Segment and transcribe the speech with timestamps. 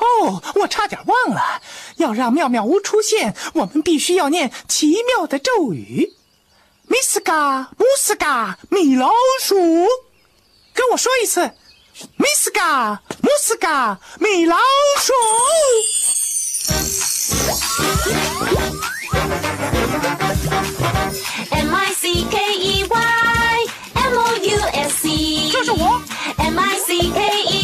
[0.00, 1.60] 哦，我差点忘了，
[1.96, 6.14] 要让妙妙屋出现，我们必须要念奇妙的咒语。
[6.86, 9.54] 米斯嘎姆斯嘎米老鼠，
[10.72, 11.52] 跟我说一次，
[12.16, 14.56] 米斯嘎姆斯嘎米老
[14.98, 15.12] 鼠。
[21.50, 22.96] M I C K E Y
[23.94, 26.02] M O U S E，这是我。
[26.38, 27.59] M I C K E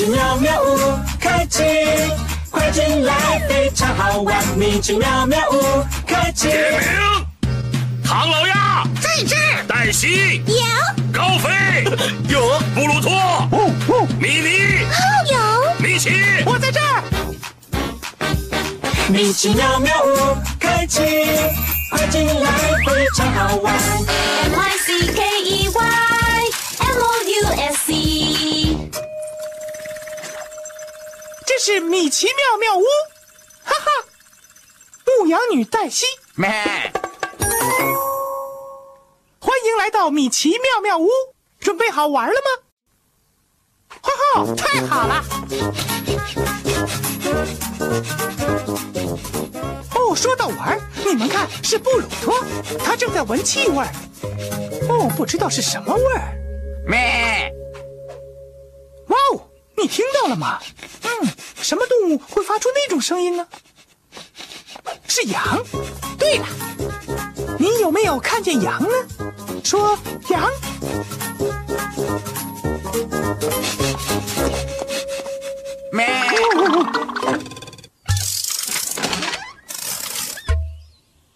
[0.00, 1.62] 奇妙妙屋开启，
[2.50, 3.14] 快进来，
[3.46, 4.34] 非常好玩。
[4.56, 6.48] 米奇妙妙屋开启。
[6.48, 6.80] 点名：
[8.02, 8.82] 唐老鸭。
[8.98, 9.36] 在这。
[9.36, 10.42] 儿，黛西。
[10.46, 10.54] 有。
[11.12, 11.84] 高飞。
[12.30, 12.40] 有。
[12.74, 13.12] 布鲁托。
[13.12, 14.86] 哦哦，米妮。
[15.30, 15.38] 有。
[15.80, 16.08] 米奇，
[16.46, 17.02] 我在这儿。
[19.06, 21.02] 米奇妙妙屋开启，
[21.90, 22.50] 快进来，
[22.86, 23.74] 非常好玩。
[24.44, 25.78] M I C K E Y
[26.78, 27.89] M O U S
[31.62, 32.84] 是米奇妙妙屋，
[33.62, 33.90] 哈哈！
[35.04, 36.48] 牧羊女黛西，咩，
[39.38, 41.10] 欢迎来到米奇妙妙屋，
[41.58, 42.48] 准备好玩了吗？
[44.00, 45.22] 哈哈，太好了！
[49.94, 52.42] 哦，说到玩，你们看，是布鲁托，
[52.82, 53.92] 他正在闻气味儿。
[54.88, 56.32] 哦，不知道是什么味儿。
[56.88, 57.52] 咩，
[59.08, 59.42] 哇哦，
[59.76, 60.58] 你听到了吗？
[61.02, 61.28] 嗯，
[61.62, 63.46] 什么动物会发出那种声音呢？
[65.06, 65.64] 是羊。
[66.18, 66.46] 对了，
[67.58, 68.88] 你有没有看见羊呢？
[69.64, 69.98] 说
[70.28, 70.50] 羊。
[75.92, 76.06] 咩，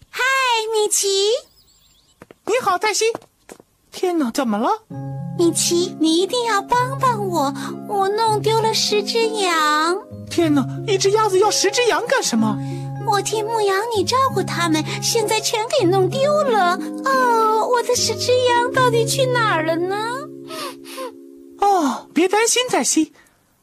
[0.09, 0.23] 嗨，
[0.73, 1.07] 米奇，
[2.45, 3.05] 你好，黛西。
[3.91, 4.69] 天哪，怎么了？
[5.37, 7.53] 米奇，你一定要帮帮我，
[7.89, 9.97] 我弄丢了十只羊。
[10.35, 12.57] 天哪，一只鸭子要十只羊干什么？
[13.07, 16.77] 我替牧羊你照顾它们，现在全给弄丢了。
[17.05, 19.95] 哦，我的十只羊到底去哪儿了呢？
[21.61, 23.13] 哦，别担心，黛西，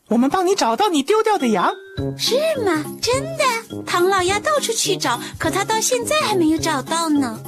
[0.09, 1.75] 我们帮你找到你丢掉的羊。
[2.17, 2.83] 是吗？
[3.03, 3.45] 真的？
[3.87, 7.39] 唐老鸭到处去找，可他到现在还没有找到呢。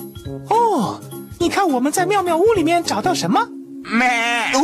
[0.50, 1.00] 哦，
[1.40, 3.48] 你看我们在妙妙屋里面找到什么？
[3.90, 4.06] 咩，
[4.52, 4.60] 哦，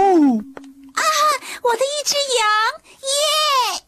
[0.92, 1.02] 啊
[1.62, 2.44] 我的一只羊，
[3.00, 3.82] 耶！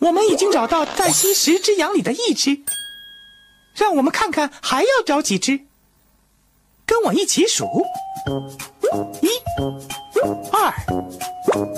[0.00, 2.60] 我们已经找到黛西十只羊里的一只，
[3.74, 5.60] 让我们看看还要找几只。
[6.86, 7.66] 跟我一起数：
[9.20, 9.28] 一、
[10.50, 10.72] 二、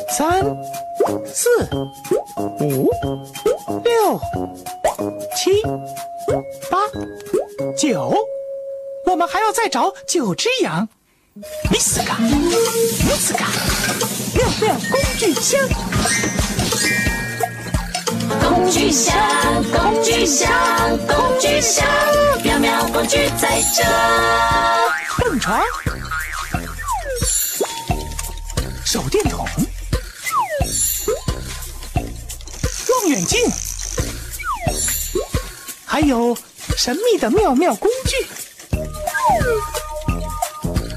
[0.09, 0.43] 三、
[1.27, 1.69] 四、
[2.60, 2.91] 五、
[3.84, 4.21] 六、
[5.37, 5.60] 七、
[6.71, 6.78] 八、
[7.77, 8.15] 九。
[9.06, 10.89] 我们还要再找九只羊。
[11.71, 12.31] 米斯嘎，米
[13.19, 13.47] 斯嘎，
[14.34, 15.60] 妙妙工具箱。
[18.62, 19.12] 工具箱，
[19.73, 20.49] 工具箱，
[21.09, 21.84] 工具箱，
[22.45, 23.83] 妙妙工具在这。
[25.19, 25.61] 蹦床、
[28.84, 29.45] 手电筒、
[32.89, 33.41] 望远镜，
[35.84, 36.37] 还有
[36.77, 38.15] 神秘的妙妙工具，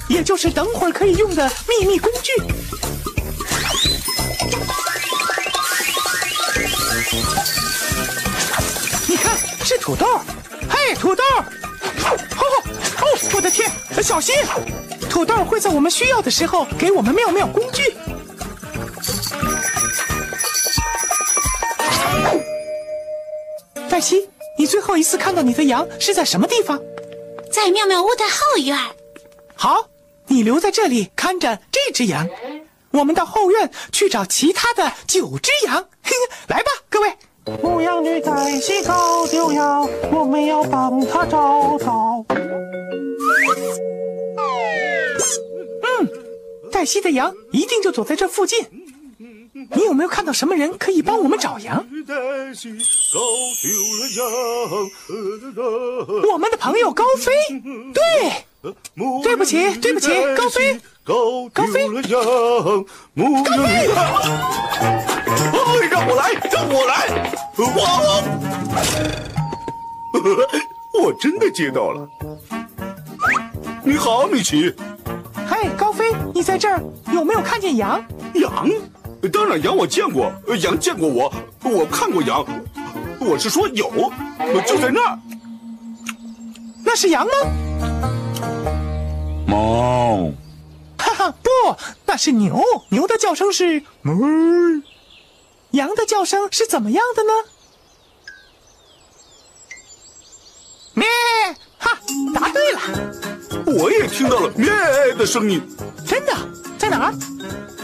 [0.07, 2.31] 也就是等会儿可以用的秘密工具。
[9.85, 10.19] 土豆。
[10.67, 11.23] 嘿，土豆！
[11.37, 13.69] 哦哦，我的天，
[14.01, 14.33] 小心！
[15.07, 17.95] 土豆会在我们需要的时候给我们妙妙工具。
[23.87, 24.27] 黛西，
[24.57, 26.81] 你最后一次看到你的羊是在什么地方？
[27.51, 28.75] 在妙妙屋的后院。
[29.53, 29.87] 好，
[30.25, 32.27] 你留在这里看着这只羊，
[32.89, 35.75] 我们到后院去找其他的九只羊。
[36.01, 37.15] 嘿嘿，来吧，各位。
[37.61, 42.25] 牧羊女在西搞丢羊，我们要帮她找到。
[45.83, 46.09] 嗯，
[46.71, 48.59] 黛西的羊一定就躲在这附近。
[49.57, 51.77] 你有没有看到什么人可以帮我们找羊？
[56.29, 57.31] 我们的朋友高飞，
[57.93, 58.73] 对，
[59.23, 62.03] 对不起，对不起，高飞，高飞，高飞，
[65.89, 67.07] 让我来，让我来，
[70.93, 72.05] 我，我真的接到了。
[73.85, 74.75] 你好，米奇。
[75.47, 78.03] 嗨，高飞，你在这儿有没有看见羊？
[78.33, 78.69] 羊？
[79.29, 80.31] 当然，羊我见过，
[80.61, 81.33] 羊见过我，
[81.63, 82.45] 我看过羊。
[83.19, 84.11] 我是说有，
[84.65, 85.19] 就在那儿。
[86.83, 87.31] 那是羊吗？
[89.47, 90.31] 猫。
[90.97, 91.49] 哈哈，不，
[92.05, 92.61] 那是牛。
[92.89, 94.83] 牛的叫声是哞。
[95.71, 97.31] 羊的叫声是怎么样的呢？
[100.93, 101.07] 咩！
[101.77, 101.97] 哈，
[102.33, 102.79] 答对了。
[103.65, 104.69] 我也听到了咩
[105.17, 105.61] 的声音。
[106.05, 106.33] 真的？
[106.77, 107.13] 在哪儿？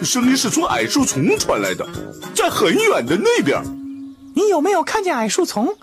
[0.03, 1.87] 声音是从矮树丛传来的，
[2.35, 3.61] 在很远的那边。
[4.35, 5.77] 你有没有看见矮树丛？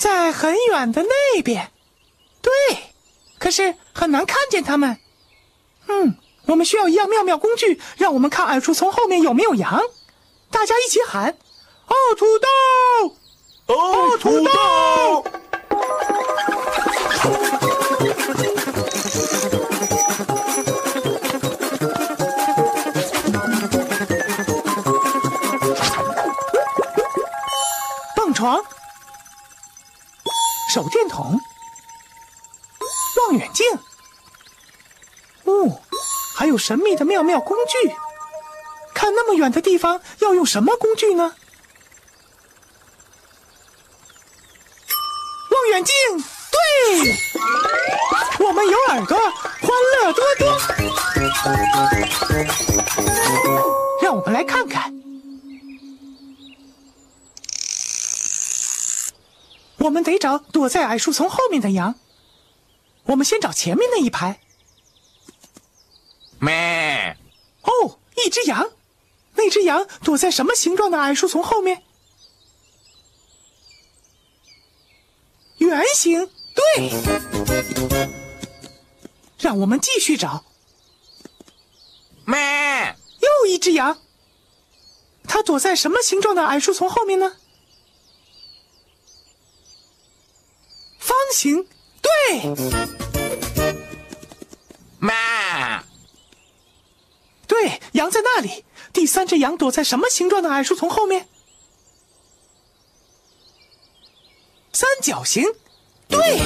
[0.00, 1.70] 在很远的那边。
[2.40, 2.50] 对，
[3.38, 4.98] 可是很难看见它们。
[5.88, 6.16] 嗯，
[6.46, 9.82] 我们需要一样妙妙工具，让我们看矮树丛后面有没有羊。
[10.50, 11.36] 大家一起喊
[11.86, 13.16] ：“哦，土豆！
[13.74, 15.24] 哦，土豆！”
[28.40, 28.64] 床、
[30.72, 31.38] 手电筒、
[33.28, 33.66] 望远镜，
[35.44, 35.82] 哦，
[36.34, 37.94] 还有神秘的妙妙工具。
[38.94, 41.34] 看那么远的地方，要用什么工具呢？
[45.50, 45.94] 望远镜，
[46.50, 46.56] 对，
[48.46, 50.58] 我们有耳朵，欢乐多多。
[54.00, 54.99] 让我们来看看。
[59.80, 61.94] 我们得找躲在矮树丛后面的羊。
[63.04, 64.40] 我们先找前面那一排。
[66.38, 67.16] 咩！
[67.62, 68.70] 哦，一只羊。
[69.34, 71.82] 那只羊躲在什么形状的矮树丛后面？
[75.58, 76.28] 圆形。
[76.54, 76.90] 对。
[79.38, 80.44] 让我们继续找。
[82.26, 82.96] 咩！
[83.20, 83.98] 又一只羊。
[85.24, 87.36] 它躲在什么形状的矮树丛后面呢？
[91.10, 91.66] 方形，
[92.00, 92.10] 对。
[95.00, 95.82] 妈，
[97.48, 98.64] 对，羊在那里。
[98.92, 101.26] 第三只羊躲在什么形状的矮树丛后面？
[104.72, 105.44] 三角形，
[106.06, 106.38] 对。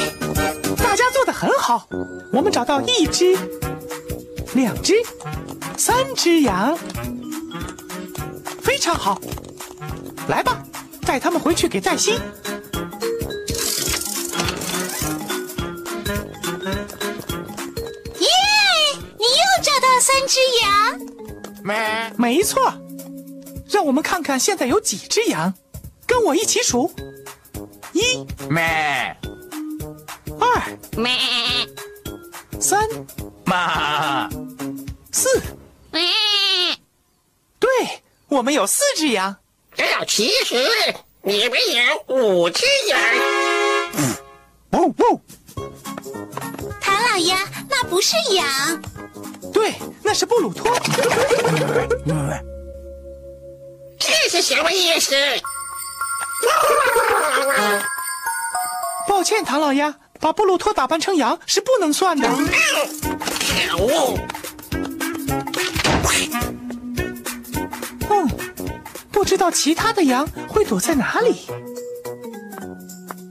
[0.76, 1.87] 大家做的很好。
[2.32, 3.37] 我们找到一只、
[4.55, 4.94] 两只、
[5.76, 6.78] 三只羊，
[8.62, 9.20] 非常好。
[10.28, 10.64] 来吧，
[11.02, 12.19] 带他们回去给黛西。
[20.14, 21.00] 三只羊，
[21.64, 22.12] 没。
[22.16, 22.72] 没错，
[23.69, 25.52] 让我们看看现在有几只羊，
[26.06, 26.94] 跟我一起数：
[27.93, 28.62] 一，咩，
[30.38, 31.11] 二，咩，
[32.61, 32.88] 三，
[33.44, 34.31] 妈，
[35.11, 35.28] 四，
[35.90, 36.00] 咩，
[37.58, 37.69] 对，
[38.28, 39.34] 我们有四只羊。
[40.06, 40.55] 其实
[41.22, 43.00] 你们有五只羊。
[44.75, 45.20] 呜呜，
[46.81, 47.37] 唐老鸭，
[47.69, 48.46] 那不是羊。
[49.55, 49.73] 对，
[50.03, 50.77] 那是布鲁托。
[53.99, 55.15] 这是什么意思？
[59.08, 62.29] 抱歉，唐老鸭，把布鲁托打扮成羊是不能算的。
[62.29, 64.19] 可恶！
[68.11, 68.29] 嗯，
[69.13, 71.46] 不知道其他的羊会躲在哪里。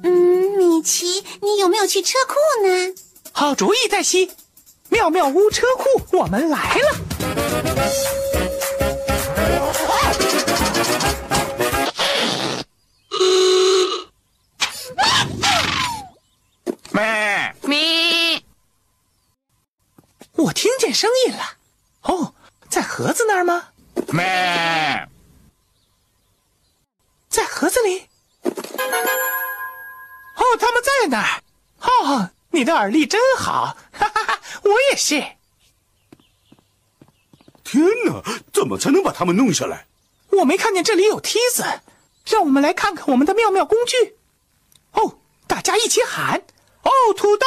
[0.03, 2.93] 嗯，米奇，你有没有去车库呢？
[3.33, 4.31] 好主意，黛西。
[4.93, 6.95] 妙妙屋车库，我们来了。
[16.91, 18.43] 咩咩！
[20.35, 21.39] 我听见声音了。
[22.03, 22.35] 哦，
[22.69, 23.69] 在盒子那儿吗？
[24.09, 25.09] 咩，
[27.29, 28.07] 在盒子里。
[28.43, 28.51] 哦，
[30.59, 31.41] 他们在那儿。
[31.81, 33.75] 哦，你的耳力真好。
[34.63, 35.23] 我也是
[37.63, 39.87] 天呐怎么才能把他们弄下来？
[40.31, 41.63] 我没看见这里有梯子
[42.25, 44.17] 让我们来看看我们的妙妙工具。
[44.93, 46.41] 哦大家一起喊。
[46.81, 47.45] 哦土豆。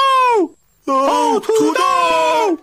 [0.93, 2.59] 哦土豆。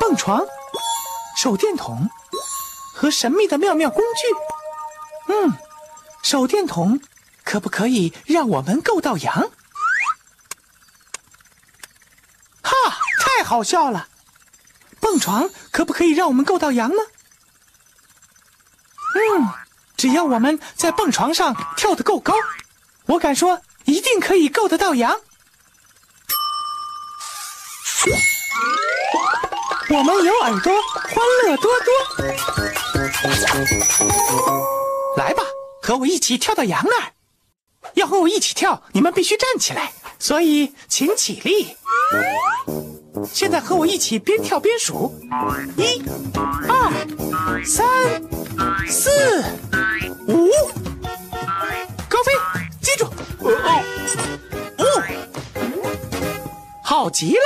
[0.00, 0.44] 蹦床
[1.36, 2.08] 手电筒
[2.92, 5.32] 和神秘的妙妙工具。
[5.32, 5.52] 嗯
[6.22, 7.00] 手电筒
[7.46, 9.52] 可不可以让我们够到羊？
[12.60, 12.72] 哈，
[13.20, 14.08] 太好笑了！
[15.00, 16.96] 蹦床可不可以让我们够到羊呢？
[19.14, 19.48] 嗯，
[19.96, 22.34] 只要我们在蹦床上跳得够高，
[23.06, 25.20] 我敢说一定可以够得到羊。
[29.88, 31.88] 我们有耳朵，欢乐多多。
[35.16, 35.44] 来吧，
[35.80, 37.12] 和我一起跳到羊那儿。
[37.94, 41.76] 要和我一起跳，你们必须站起来，所以请起立。
[43.32, 45.14] 现在和我一起边跳边数：
[45.76, 46.02] 一、
[46.68, 46.92] 二、
[47.64, 47.86] 三、
[48.86, 49.10] 四、
[50.28, 50.50] 五。
[52.08, 52.32] 高飞，
[52.82, 53.06] 记住，
[53.40, 53.82] 哦
[54.78, 54.84] 哦，
[56.82, 57.40] 好极了，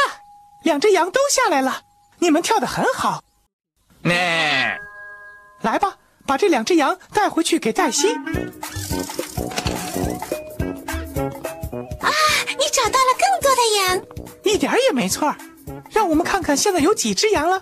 [0.64, 1.82] 两只羊都下来了。
[2.18, 3.22] 你们跳得很好，
[4.02, 4.78] 咩？
[5.62, 8.14] 来吧，把这两只羊带回去给黛西。
[13.60, 14.02] 的羊。
[14.42, 15.34] 一点儿也没错，
[15.90, 17.60] 让我们看看现在有几只羊了。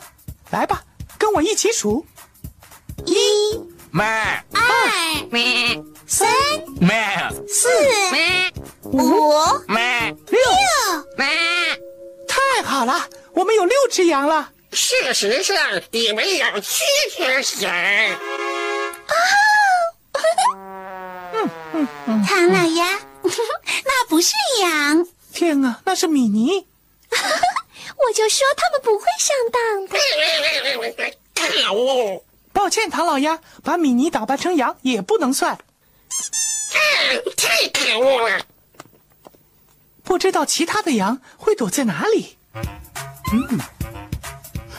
[0.50, 0.82] 来吧，
[1.18, 2.06] 跟我一起数：
[3.04, 3.14] 一、
[3.90, 4.04] 咩？
[4.54, 5.82] 二、咩？
[6.06, 6.28] 三、
[6.80, 6.96] 咩？
[7.46, 7.68] 四、
[8.10, 8.52] 咩？
[8.84, 9.32] 五、
[9.66, 10.14] 咩？
[10.28, 11.04] 六，六。
[11.16, 11.26] 咩？
[12.26, 14.50] 太好了，我们有六只羊了。
[14.70, 15.56] 事实上，
[15.90, 16.84] 你们有七
[17.16, 17.74] 只羊。
[22.26, 22.98] 唐老鸭，
[23.84, 25.06] 那不是羊，
[25.38, 26.66] 天啊，那是米妮！
[27.14, 29.96] 我就说他们不会上当的。
[31.32, 32.24] 可恶！
[32.52, 35.56] 抱歉，唐老鸭，把米妮打扮成羊也不能算。
[37.36, 38.44] 太可恶了！
[40.02, 42.36] 不知道其他的羊会躲在哪里。
[43.32, 43.60] 嗯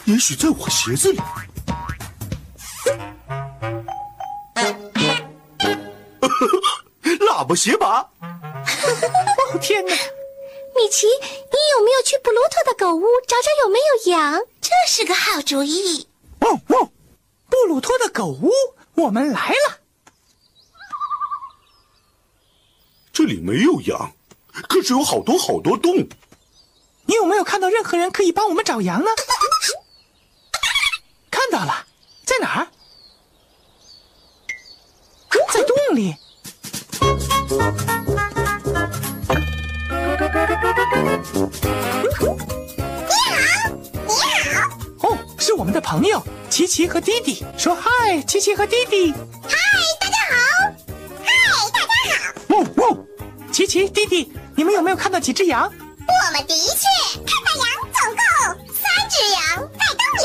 [0.04, 1.22] 也许在我鞋子里。
[7.30, 8.10] 喇叭鞋拔，哦
[9.62, 9.96] 天哪！
[10.80, 14.40] 米奇，你有没有去布鲁托的狗屋找找有没有羊？
[14.62, 16.08] 这是个好主意。
[16.40, 16.90] 汪汪！
[17.50, 18.50] 布鲁托的狗屋，
[18.96, 19.80] 我们来了。
[23.12, 24.14] 这里没有羊，
[24.70, 26.08] 可是有好多好多洞。
[27.08, 29.12] 你有没有看到任何人可以帮我们找羊呢？
[45.90, 47.44] 朋友琪琪和弟弟。
[47.58, 49.12] 说嗨，琪琪和弟弟。
[52.50, 52.96] 汪汪！
[53.52, 55.64] 琪琪，弟弟，你们有没有看到几只羊？
[55.64, 56.86] 我们的确
[57.26, 57.66] 看到羊，
[57.98, 58.22] 总共
[58.72, 60.24] 三只羊在洞里。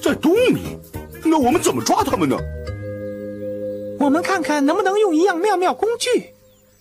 [0.00, 0.78] 在洞里，
[1.24, 2.36] 那我们怎么抓它们呢？
[3.98, 6.32] 我们看看能不能用一样妙妙工具。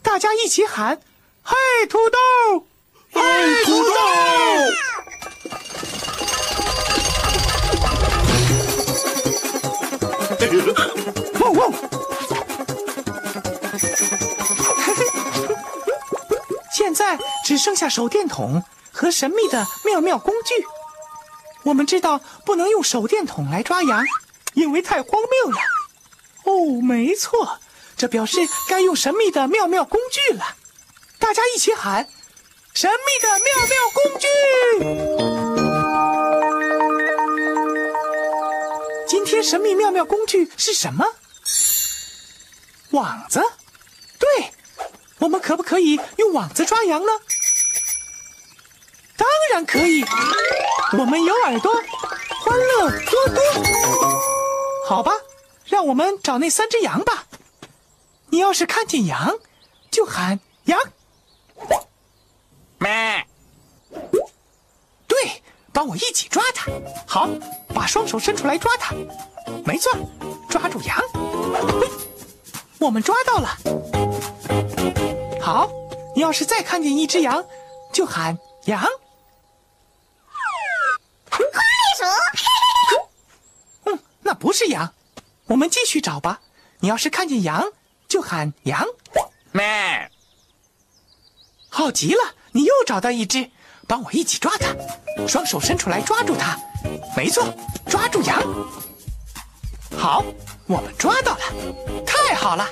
[0.04, 1.02] 大家一起喊
[1.42, 1.56] ：“嘿，
[1.90, 2.68] 土豆！
[3.14, 3.22] 嘿，
[3.66, 3.92] 土豆！！”
[16.74, 20.66] 现在只剩下手电筒和神秘的妙妙工具。
[21.64, 24.06] 我们知道不能用手电筒来抓羊，
[24.54, 25.58] 因为太荒谬了。
[26.46, 27.60] 哦，没错，
[27.98, 28.40] 这表示
[28.70, 30.56] 该用神秘的妙妙工具了。
[31.20, 32.08] 大家一起喊
[32.74, 34.04] ：“神秘的妙妙工
[35.42, 35.47] 具！”
[39.48, 41.06] 神秘妙妙工具是什么？
[42.92, 43.42] 网子。
[44.20, 44.52] 对，
[45.20, 47.12] 我们可不可以用网子抓羊呢？
[49.16, 50.04] 当然可以。
[51.00, 53.42] 我们有耳朵，欢乐多多。
[54.86, 55.14] 好吧，
[55.64, 57.26] 让我们找那三只羊吧。
[58.32, 59.40] 你要是看见羊，
[59.90, 60.78] 就喊羊。
[62.80, 63.26] 咩？
[65.78, 66.72] 对，帮我一起抓它。
[67.06, 67.30] 好，
[67.72, 68.96] 把双手伸出来抓它。
[69.64, 69.92] 没错，
[70.50, 70.98] 抓住羊。
[71.80, 71.88] 嘿
[72.80, 73.56] 我们抓到了。
[75.40, 75.70] 好，
[76.16, 77.46] 你要是再看见一只羊，
[77.94, 78.84] 就喊羊。
[81.30, 81.38] 袋
[81.96, 82.06] 鼠，
[83.92, 84.96] 嗯，那不是羊。
[85.46, 86.42] 我们继续找吧。
[86.80, 87.72] 你要是看见羊，
[88.08, 88.84] 就喊羊。
[89.52, 90.10] 咩？
[91.70, 93.52] 好极了，你又找到一只，
[93.88, 94.76] 帮我一起抓它，
[95.28, 96.60] 双手伸出来抓住它。
[97.16, 97.54] 没错，
[97.90, 98.42] 抓住羊。
[99.98, 100.24] 好，
[100.68, 101.40] 我们抓到了，
[102.06, 102.68] 太好了。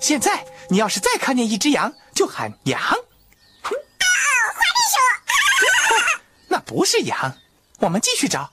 [0.00, 2.80] 现在你要是再看见一只羊，就喊羊。
[2.80, 2.96] 啊，
[3.62, 4.98] 花栗鼠
[6.48, 7.36] 那不是羊，
[7.78, 8.50] 我们继续找。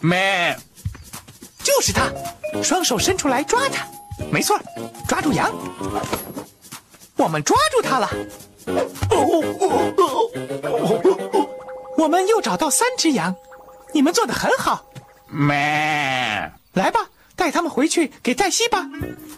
[0.00, 0.58] 咩？
[1.62, 2.10] 就是它，
[2.62, 3.86] 双手伸出来抓它，
[4.30, 4.58] 没错，
[5.06, 5.52] 抓住羊。
[7.16, 8.10] 我们抓住它了。
[11.96, 13.34] 我们又找到三只羊，
[13.92, 14.84] 你们做的很好。
[15.28, 15.54] 咩？
[16.74, 18.88] 来吧，带他们回去给黛西吧。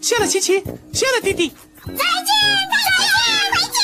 [0.00, 1.48] 谢了，琪琪，谢了，弟弟。
[1.86, 3.06] 再见，再见，
[3.52, 3.78] 再见。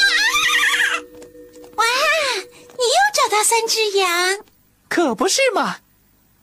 [1.77, 1.85] 哇，
[2.73, 4.39] 你又找到三只羊，
[4.89, 5.77] 可不是嘛？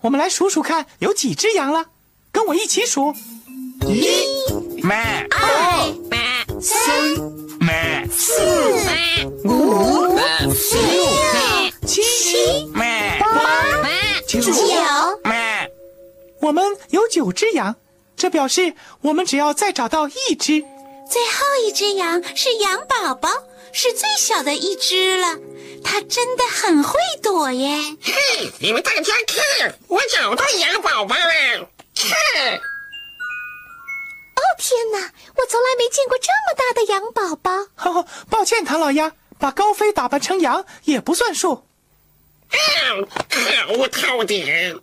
[0.01, 1.85] 我们来数数看，有几只羊了？
[2.31, 3.13] 跟我一起数：
[3.81, 4.25] 一、
[4.81, 4.95] 咩？
[5.29, 6.19] 二、咩
[6.59, 7.40] 三、
[8.11, 8.33] 四、
[9.45, 10.53] 五、六、
[11.87, 12.81] 七、八、
[14.27, 14.39] 九。
[16.41, 17.75] 我们有九只羊，
[18.17, 20.61] 这表示我们只要再找到一只。
[21.09, 23.29] 最后一只羊是羊宝宝，
[23.71, 25.37] 是最小的一只了。
[25.83, 27.77] 它真的很会躲耶！
[28.01, 29.13] 嘿，你们大家
[29.59, 31.69] 看，我找到羊宝宝了！
[31.95, 32.59] 看，
[34.61, 34.99] 天哪，
[35.35, 37.51] 我从来没见过这么大的羊宝宝。
[37.89, 41.63] 哦，抱歉，唐老鸭，把高飞打扮成羊也不算数。
[42.47, 42.55] 啊，
[43.27, 44.79] 可恶透顶！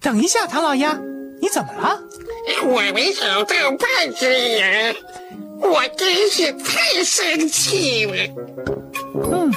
[0.00, 0.96] 等一下，唐老鸭，
[1.42, 2.00] 你怎么了？
[2.66, 4.94] 我没找到半只羊，
[5.60, 8.14] 我真是太生气了。
[9.12, 9.52] 嗯，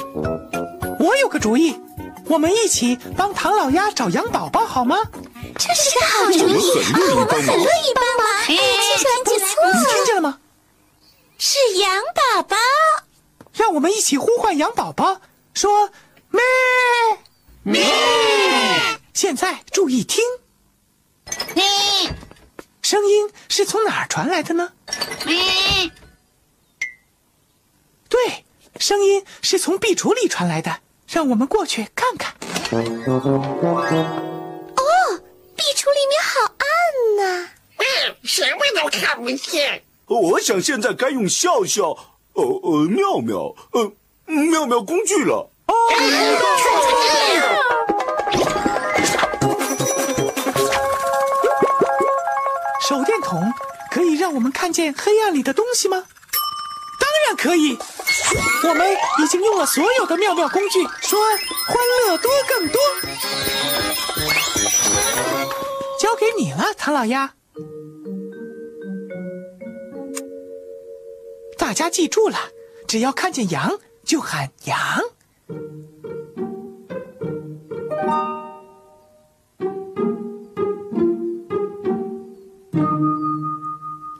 [0.99, 1.79] 我有个主意，
[2.25, 4.97] 我们一起帮唐老鸭找羊宝宝好吗？
[5.59, 7.57] 这是个好主意我们，很乐意帮忙。
[7.57, 8.25] 乐意帮忙。
[8.47, 10.39] 哎，听起来不你听，见了吗？
[11.37, 12.55] 是羊宝宝。
[13.53, 15.19] 让我们一起呼唤羊宝宝，
[15.53, 15.91] 说
[16.29, 16.41] 咩
[17.63, 17.85] 咩。
[19.13, 20.23] 现在注意听，
[21.53, 21.65] 咩
[22.81, 24.71] 声音是从哪儿传来的呢？
[25.25, 25.91] 咩，
[28.07, 28.45] 对，
[28.79, 30.79] 声音是从壁橱里传来的。
[31.07, 32.33] 让我们过去看看。
[38.29, 39.81] 什么都看不见。
[40.05, 41.97] 我想现在该用笑笑，
[42.33, 43.91] 呃呃，妙妙，呃，
[44.27, 45.49] 妙妙工具了。
[52.87, 53.51] 手电筒
[53.89, 56.05] 可以让我们看见黑暗里的东西吗？
[56.99, 57.79] 当然可以。
[58.67, 61.19] 我们已经用了所有的妙妙工具，说
[61.65, 62.79] 欢乐多更多。
[65.99, 67.31] 交给你了，唐老鸭。
[71.69, 72.49] 大家记住了，
[72.87, 75.03] 只要看见羊就喊羊。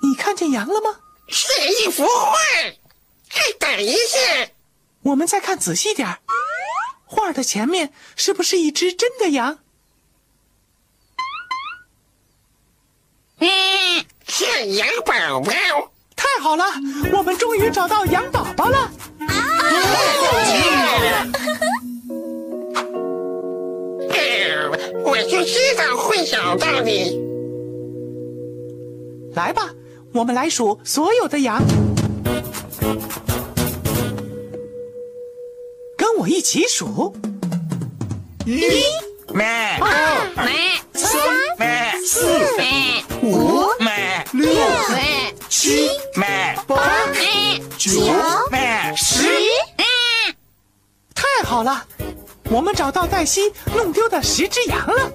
[0.03, 0.99] 你看见羊了吗？
[1.27, 1.47] 是
[1.83, 2.35] 一幅画。
[3.31, 4.51] 再，等一下，
[5.01, 6.19] 我们再看仔细点儿，
[7.05, 9.57] 画的前面是不是一只真的羊？
[13.39, 15.88] 嗯，是羊宝宝。
[16.35, 16.63] 太好了，
[17.11, 18.91] 我们终于找到羊宝宝了。
[19.19, 19.27] 嗯，
[25.03, 27.19] 我就知道会找到你。
[29.33, 29.71] 来吧，
[30.13, 31.63] 我们来数所有的羊，
[35.97, 37.13] 跟我一起数：
[38.45, 38.61] 一、
[39.33, 39.45] 咩？
[39.81, 40.53] 二、咩
[40.93, 41.11] 三、
[41.57, 41.91] 咩？
[42.05, 44.23] 四、咩五、咩？
[44.33, 45.18] 六、咩
[45.49, 46.55] 七、咩？
[46.67, 47.91] 八、咩九、
[48.51, 48.93] 咩？
[48.95, 49.23] 十。
[51.15, 51.85] 太好了，
[52.51, 55.11] 我们找到黛西弄丢的十只羊了。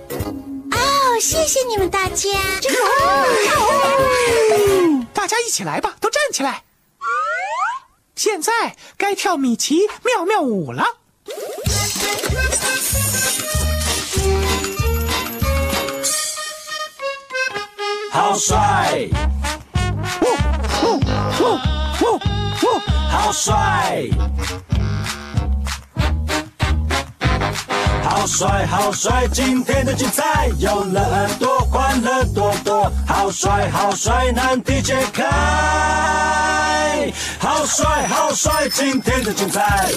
[0.73, 2.29] 哦，谢谢你们大家。
[5.15, 6.65] 大家一起来吧，都站起来。
[8.17, 10.85] 现在该跳米奇妙妙舞了。
[18.11, 19.09] 好帅，
[21.45, 21.59] 呜
[22.01, 22.81] 呜呜！
[23.11, 24.09] 好帅，
[28.03, 29.29] 好帅，好帅！
[29.31, 32.91] 今天的精彩有了很多，欢乐多多。
[33.07, 34.33] 好帅，好帅！
[34.33, 35.23] 难题解开，
[37.39, 38.67] 好帅，好帅！
[38.71, 39.93] 今天的精彩。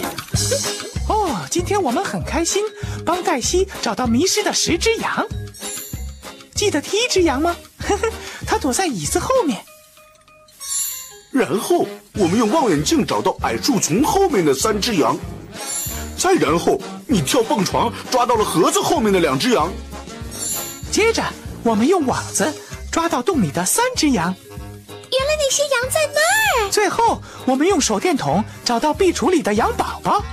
[1.08, 2.62] 哦，今天我们很开心，
[3.06, 5.26] 帮黛西找到迷失的十只羊。
[6.54, 7.56] 记得第一只羊吗？
[7.88, 8.10] 呵呵，
[8.46, 9.64] 它躲在椅子后面。
[11.32, 15.18] 然后我们用望远镜找到矮树丛后面的三只羊，
[16.18, 19.72] 再然后你跳蹦床抓到了盒子后面的两只羊。
[20.92, 21.24] 接着，
[21.64, 22.52] 我们用网子
[22.92, 24.34] 抓到洞里的三只羊。
[24.80, 26.70] 原来那些羊在那儿。
[26.72, 30.24] 最后，我们用手电筒找到壁橱里的羊宝宝。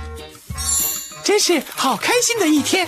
[1.23, 2.87] 真是好开心的一天！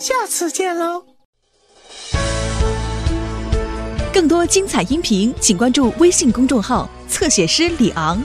[0.00, 1.04] 下次见喽。
[4.10, 8.18] 更多精彩音频，请关注微信公众号“侧写师李昂”。